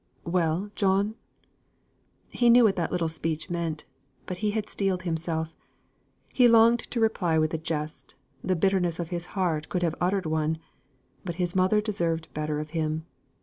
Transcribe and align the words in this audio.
"Well, 0.25 0.71
John?" 0.73 1.13
He 2.29 2.49
knew 2.49 2.63
what 2.63 2.75
that 2.75 2.91
little 2.91 3.07
speech 3.07 3.51
meant. 3.51 3.85
But 4.25 4.37
he 4.37 4.49
had 4.49 4.67
steeled 4.67 5.03
himself. 5.03 5.53
He 6.33 6.47
longed 6.47 6.79
to 6.89 6.99
reply 6.99 7.37
with 7.37 7.53
a 7.53 7.59
jest; 7.59 8.15
the 8.43 8.55
bitterness 8.55 8.99
of 8.99 9.09
his 9.09 9.27
heart 9.37 9.69
could 9.69 9.83
have 9.83 9.93
uttered 10.01 10.25
one, 10.25 10.57
but 11.23 11.35
his 11.35 11.55
mother 11.55 11.81
deserved 11.81 12.33
better 12.33 12.59
of 12.59 12.71
him. 12.71 13.05